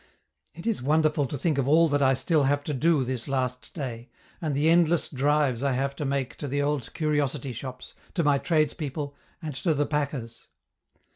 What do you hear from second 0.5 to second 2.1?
It is wonderful to think of all that